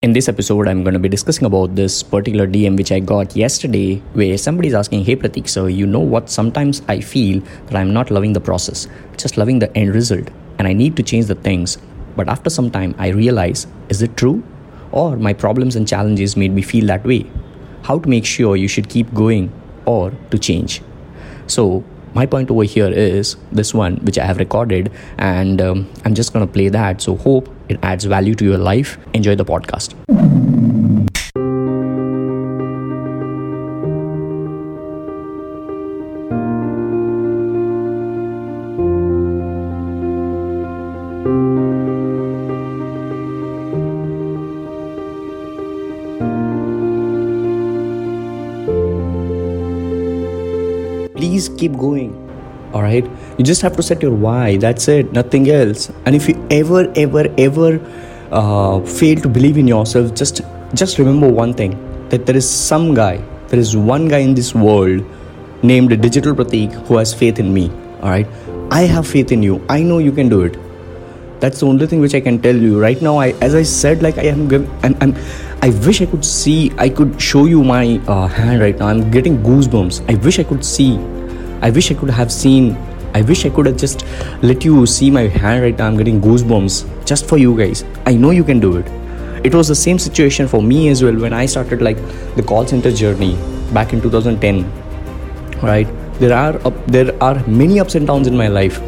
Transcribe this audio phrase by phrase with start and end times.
[0.00, 3.34] In this episode, I'm going to be discussing about this particular DM which I got
[3.34, 6.30] yesterday, where somebody's asking, Hey Pratik, sir, you know what?
[6.30, 10.30] Sometimes I feel that I'm not loving the process, just loving the end result,
[10.60, 11.78] and I need to change the things.
[12.14, 14.44] But after some time, I realize, is it true?
[14.92, 17.26] Or my problems and challenges made me feel that way?
[17.82, 19.52] How to make sure you should keep going
[19.84, 20.80] or to change?
[21.48, 21.82] So,
[22.14, 26.32] my point over here is this one which I have recorded, and um, I'm just
[26.32, 27.02] going to play that.
[27.02, 28.98] So, hope it adds value to your life.
[29.14, 29.94] Enjoy the podcast.
[51.38, 52.10] Please keep going.
[52.72, 53.04] All right?
[53.38, 54.56] You just have to set your why.
[54.56, 55.12] That's it.
[55.12, 55.90] Nothing else.
[56.04, 57.70] And if you ever ever ever
[58.30, 60.42] uh, fail to believe in yourself just
[60.74, 61.76] just remember one thing
[62.10, 63.14] that there is some guy
[63.52, 65.04] there is one guy in this world
[65.70, 67.68] named digital pratik who has faith in me.
[68.02, 68.26] All right?
[68.70, 69.60] I have faith in you.
[69.76, 70.58] I know you can do it.
[71.40, 72.80] That's the only thing which i can tell you.
[72.84, 74.40] Right now i as i said like i am
[74.88, 75.14] I'm, I'm
[75.66, 77.84] i wish i could see i could show you my
[78.16, 78.88] uh, hand right now.
[78.88, 80.02] I'm getting goosebumps.
[80.12, 80.90] I wish i could see
[81.62, 82.76] i wish i could have seen
[83.14, 84.04] i wish i could have just
[84.42, 88.14] let you see my hand right now i'm getting goosebumps just for you guys i
[88.14, 88.86] know you can do it
[89.44, 91.96] it was the same situation for me as well when i started like
[92.36, 93.36] the call center journey
[93.72, 94.64] back in 2010
[95.62, 98.80] right there are up, there are many ups and downs in my life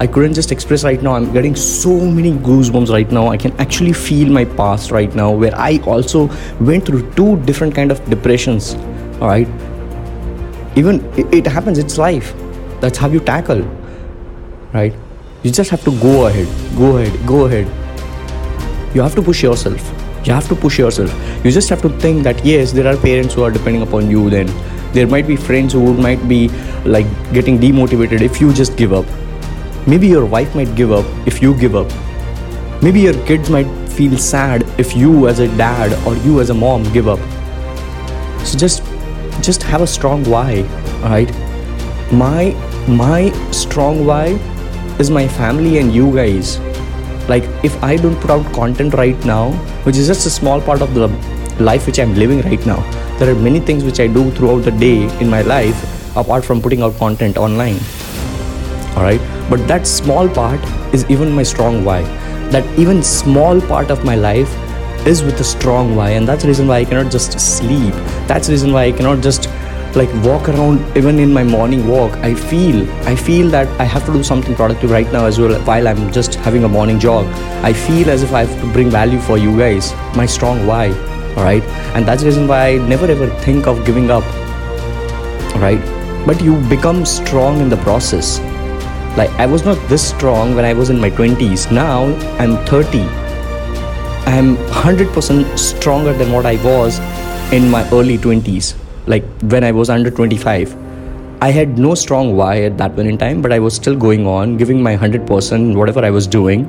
[0.00, 1.14] I couldn't just express right now.
[1.14, 3.26] I'm getting so many goosebumps right now.
[3.28, 7.74] I can actually feel my past right now, where I also went through two different
[7.74, 8.76] kind of depressions.
[9.20, 9.46] All right,
[10.76, 11.78] even it, happens.
[11.78, 12.34] It's life.
[12.80, 13.62] That's how you tackle.
[14.72, 14.94] Right?
[15.42, 17.66] You just have to go ahead, go ahead, go ahead.
[18.94, 19.80] You have to push yourself.
[20.26, 21.12] You have to push yourself.
[21.44, 24.28] You just have to think that yes, there are parents who are depending upon you.
[24.28, 24.46] Then
[24.92, 26.48] there might be friends who might be
[26.84, 29.06] like getting demotivated if you just give up
[29.86, 31.90] Maybe your wife might give up if you give up.
[32.82, 36.54] Maybe your kids might feel sad if you as a dad or you as a
[36.54, 37.18] mom give up.
[38.44, 38.82] So just
[39.42, 40.62] just have a strong why,
[41.02, 41.30] right?
[42.12, 42.52] My
[42.88, 44.38] my strong why
[44.98, 46.58] is my family and you guys.
[47.28, 49.52] Like if I don't put out content right now,
[49.84, 51.08] which is just a small part of the
[51.58, 52.80] life which I'm living right now,
[53.18, 56.60] there are many things which I do throughout the day in my life apart from
[56.60, 57.78] putting out content online.
[58.96, 59.20] Alright?
[59.48, 60.60] But that small part
[60.94, 62.02] is even my strong why.
[62.50, 64.52] That even small part of my life
[65.06, 67.94] is with a strong why, and that's the reason why I cannot just sleep.
[68.26, 69.48] That's the reason why I cannot just
[69.96, 74.06] like walk around even in my morning walk i feel i feel that i have
[74.06, 77.26] to do something productive right now as well while i'm just having a morning jog
[77.64, 80.86] i feel as if i have to bring value for you guys my strong why
[81.36, 81.64] all right
[81.96, 84.22] and that's the reason why i never ever think of giving up
[85.56, 85.82] right
[86.24, 88.38] but you become strong in the process
[89.16, 91.72] like I was not this strong when I was in my 20s.
[91.72, 92.04] Now
[92.38, 93.19] I'm 30.
[94.26, 96.98] I'm 100% stronger than what I was
[97.52, 98.76] in my early 20s.
[99.06, 100.76] Like when I was under 25.
[101.42, 104.26] I had no strong why at that point in time, but I was still going
[104.26, 106.66] on, giving my 100% whatever I was doing.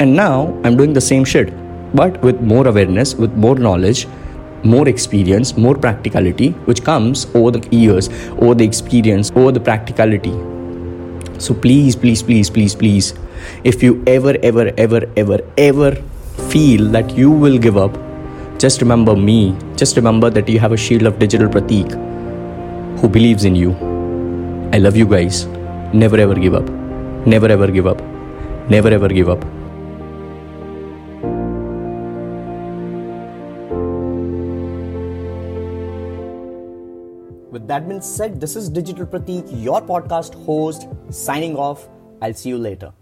[0.00, 1.52] And now I'm doing the same shit,
[1.94, 4.06] but with more awareness, with more knowledge,
[4.64, 10.32] more experience, more practicality, which comes over the years, over the experience, over the practicality.
[11.38, 13.14] So please, please, please, please, please,
[13.62, 16.02] if you ever, ever, ever, ever, ever
[16.50, 17.96] feel that you will give up,
[18.58, 19.56] just remember me.
[19.76, 21.92] Just remember that you have a shield of digital Pratik
[23.00, 23.72] who believes in you.
[24.72, 25.46] I love you guys.
[25.92, 26.68] Never ever give up.
[27.26, 28.00] Never ever give up.
[28.70, 29.44] Never ever give up.
[37.50, 41.88] With that being said, this is Digital Pratik, your podcast host, signing off.
[42.22, 42.92] I'll see you later.